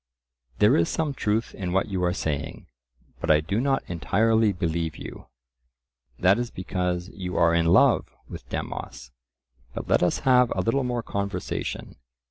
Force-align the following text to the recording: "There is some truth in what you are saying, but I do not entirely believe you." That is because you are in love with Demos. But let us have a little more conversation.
"There 0.57 0.75
is 0.75 0.89
some 0.89 1.13
truth 1.13 1.53
in 1.53 1.73
what 1.73 1.87
you 1.89 2.03
are 2.03 2.11
saying, 2.11 2.65
but 3.19 3.29
I 3.29 3.39
do 3.39 3.61
not 3.61 3.83
entirely 3.87 4.51
believe 4.51 4.97
you." 4.97 5.27
That 6.17 6.39
is 6.39 6.49
because 6.49 7.09
you 7.09 7.37
are 7.37 7.53
in 7.53 7.67
love 7.67 8.09
with 8.27 8.49
Demos. 8.49 9.11
But 9.75 9.87
let 9.87 10.01
us 10.01 10.21
have 10.21 10.51
a 10.55 10.61
little 10.61 10.83
more 10.83 11.03
conversation. 11.03 11.97